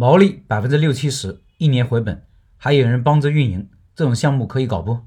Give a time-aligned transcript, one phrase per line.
[0.00, 2.24] 毛利百分之六七十，一年回本，
[2.56, 5.00] 还有人帮着运营，这种项目可以搞不？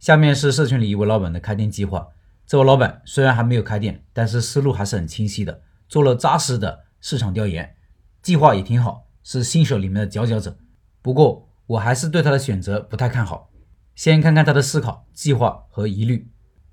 [0.00, 2.08] 下面是社群里一位老板的开店计划。
[2.44, 7.76] 这位老板虽然还没有开店，但是思路还是很清晰的，做了扎实的市场调研，
[8.20, 10.58] 计划也挺好，是新手里面的佼佼者。
[11.00, 13.50] 不过我还是对他的选择不太看好。
[13.94, 16.28] 先看看他的思考、计划和疑虑。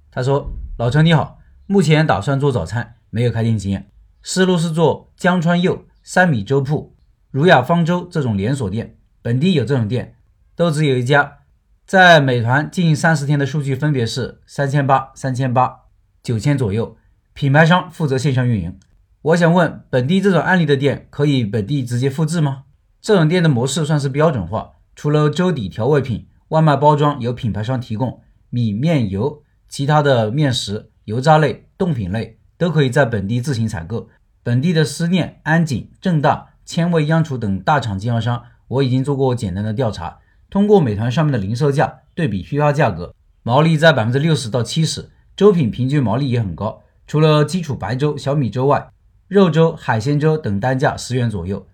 [0.10, 1.38] 他说：“老陈你好，
[1.68, 3.92] 目前打算做早餐，没有开店经验，
[4.24, 6.96] 思路是做江川佑、三米粥铺、
[7.32, 10.16] 儒雅方舟这种连锁店，本地有这种店，
[10.56, 11.38] 都只有一家。”
[11.86, 15.86] 在美团近三十天的数据分别是三千八、三千八、
[16.22, 16.96] 九千左右。
[17.34, 18.78] 品牌商负责线上运营。
[19.24, 22.66] 我想问，本地这种案例的店可以本地直接复制吗？
[23.02, 34.10] 这种店的模式算是标准化，除了粥底调味品，外卖包装由品牌商提供，米面油，其他的面食、油炸类、冻品类都可以在本地自行采购。
[34.44, 40.20] 本地的思念、安井、正大、千味央厨等大厂经销商，我已经做过简单的调查。
[40.52, 46.84] 通过美团上面的零售价对比批发价格，毛利在百分之六十到七十，粥品平均毛利也很高。
[47.08, 48.92] 除了基础白粥、小米粥外，
[49.28, 51.66] 肉粥、海鲜粥等单价十元左右。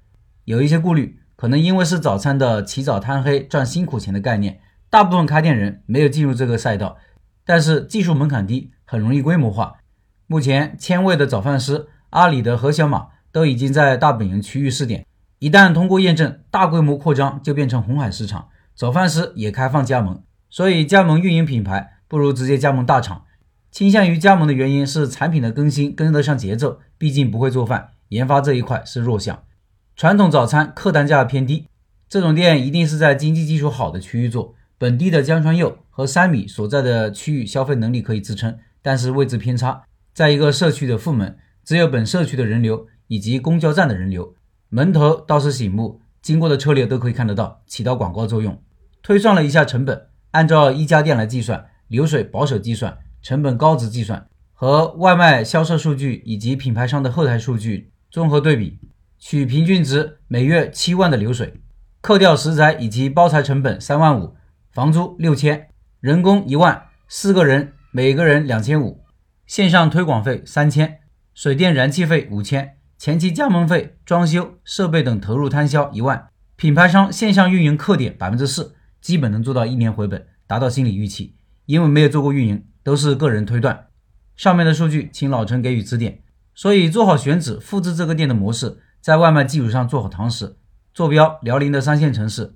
[0.46, 6.96] 有一些顾虑，可能因为是早餐的起早贪黑赚辛苦钱的概念，大部分开店人没有进入这个赛道。
[7.46, 9.76] 但是技术门槛低，很容易规模化。
[10.28, 15.06] 目前千味的早饭师、阿里的何小马都已经在大本营区域试点，
[15.40, 18.48] 一旦通过验证，大规模扩张就变成红海市场。
[18.74, 23.26] 早饭师也开放加盟，所以加盟运营品牌不如直接加盟大厂。
[23.70, 29.44] 倾向于加盟的原因是产品的更新跟得上节奏，毕竟不会做饭，研发这一块是弱项。
[29.98, 31.68] 传统早餐客单价偏低，
[32.08, 34.56] 这种店一定是在经济基础好的区域做。
[34.78, 39.84] 本地的江川佑和三米所在的区域消费能力可以支撑，但是位置偏差，
[40.14, 44.36] 在一个社区的副门，只有本社区的人流以及公交站的人流，
[44.70, 46.02] 门头倒是醒目。
[46.22, 48.60] 经过的车流都可以看得到，起到广告作用。
[49.04, 58.80] 推算了一下成本，按照一家店来计算，流水保守计算，成本高值计算，和外卖销售数据以及品牌商的后台数据综合对比，
[59.20, 61.62] 取平均值每月七万的流水，
[62.02, 64.36] 扣掉食材以及包材成本三万五，
[64.72, 69.04] 房租六千，人工一万，四个人每个人两千五，
[69.46, 71.02] 线上推广费三千，
[71.36, 72.75] 水电燃气费五千。
[73.06, 81.36] 前期加盟费、装修、设备等投入摊销一万，品牌商线上运营客点百分之四，基本能做到一年回本，达到心理预期。
[81.68, 83.90] 因为没有做过运营，都是个人推断。
[84.36, 86.24] 上面的数据，请老陈给予指点。
[86.56, 90.58] 所以做好选址，复制这个店的模式，在外卖基础上做好堂食。
[90.92, 92.56] 坐标辽宁的三线城市，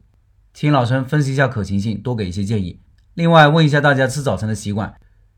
[0.52, 2.82] 请老陈分析一下可行性，多给一些建议。
[3.14, 4.96] 另外问一下大家吃早餐的习惯，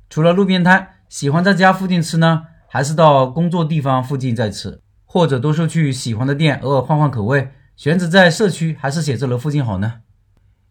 [0.10, 4.80] 除了路边摊，喜欢在家附近吃呢，还是到工作地方附近再吃？
[5.14, 10.04] 或者多数去喜欢的店，偶尔换换口味，选址在社区还是写字楼附近好呢？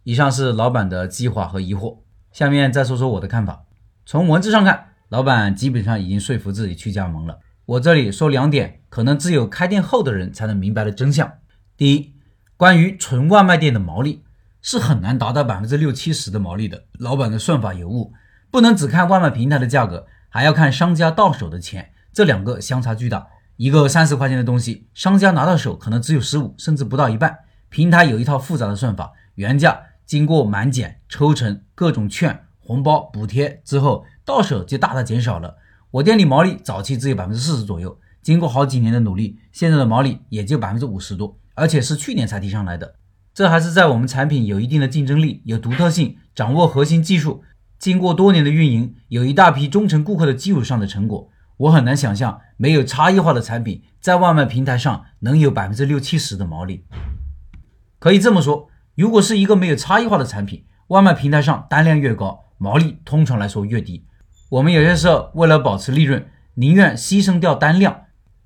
[0.05, 1.99] 以上是老板的计划和疑惑，
[2.33, 3.67] 下面再说说我的看法。
[4.07, 7.41] 从文字上看，老板基本上已经说服自己去加盟了。
[7.67, 11.31] 我这里说两点，可能只有开店后的人才能明白的真相。
[11.77, 12.15] 第一，
[12.57, 14.25] 关于纯外卖店的毛利
[14.63, 18.15] 是很难达到百分之六七十的毛利的，老板的算法有误，
[18.51, 23.27] 不能只看外卖平台的价格，还要看商家到手的钱，这两个相差巨大。
[23.61, 27.41] 一个三十块钱的东西，商家拿到手可能只有十五，甚至不到一半。
[27.69, 35.55] 平台有一套复杂的算法，原价经过满减、抽成、各种券、红包、补贴之后，到手就大大减少了。
[35.91, 42.95] 我店里毛利早期只有百分之四十左右，经过好几年的努力，现在的毛利也就百分之五十多，而且是去年才提上来的。
[43.35, 47.45] 这还是在我们产品有一定的竞争力、有独特性、掌握核心技术、
[47.79, 51.29] 经过多年的运营、有一大批忠诚顾客的基础上的成果。
[51.61, 56.87] 我很难想象没有差异化的产品在外卖平台上能有百分之六七十的毛利。
[57.99, 64.07] 可以这么说，如果是一个没有差异化的产品，外卖平台上单量越高，毛利通常来说越低。
[64.49, 68.05] 我们有些时候为了保持利润，宁愿牺牲掉单量。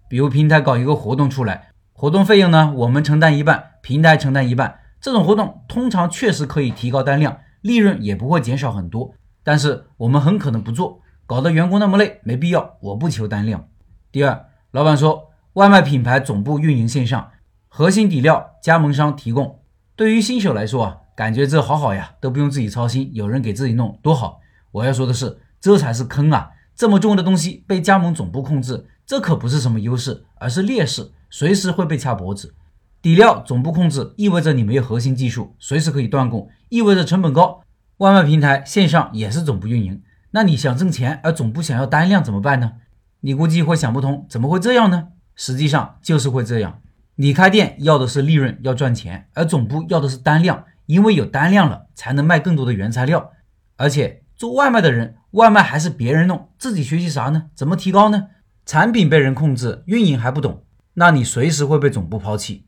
[0.09, 4.81] 比如平台搞一个活动出来，活动费用呢我们承担一半，平台承担一半。
[5.01, 9.15] 这种活动通常确实可以提高单量，利润也不会减少很多。
[9.45, 11.01] 但是我们很可能不做。
[11.27, 12.77] 搞得员工那么累，没必要。
[12.81, 13.69] 我不求单量。
[14.13, 17.31] 第二，老板说，外卖品牌总部运营线上，
[17.69, 19.61] 核心底料加盟商提供。
[19.97, 24.41] 对于新手来说啊，感觉这好好呀，都不用自己操心，有人给自己弄，多好。
[24.73, 26.51] 我要说的是，这才是坑啊！
[26.77, 32.55] 这么重的东西被加盟总部控制，这可不是什么优势，而是劣势，随时会被掐脖子。
[33.01, 37.63] 底料总部控制，意味着你没有核心技术，随时可以断供，意味着成本高。
[37.99, 40.03] 外卖平台线上也是总部运营。
[40.35, 42.73] 那你想挣钱，而总部想要单量怎么办呢？
[43.21, 45.11] 你估计会想不通，怎么会这样呢？
[45.37, 46.83] 实际上就是会这样。
[47.15, 53.31] 你开店要的是利润，要赚钱，而总部要的是单量，因为有单量了，才能卖更多的原材料。
[53.77, 57.45] 而且做外卖的人，外卖还是别人弄，自己学习啥呢？
[57.55, 58.27] 怎么提高呢？
[58.67, 60.65] 产品被人控制，运营还不懂，
[60.95, 62.67] 那你随时会被总部抛弃。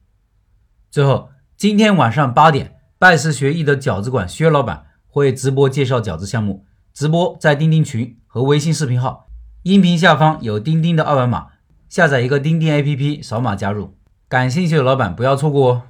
[0.88, 6.64] 最后，今天晚上八点，拜师学艺的饺子馆薛老板会直播介绍饺子项目，
[6.96, 9.26] 直播在钉钉群和微信视频号，
[9.64, 11.48] 音频下方有钉钉的二维码，
[11.90, 13.98] 下载一个钉钉 APP，扫码加入。
[14.28, 15.82] 感兴趣的老板不要错过哦。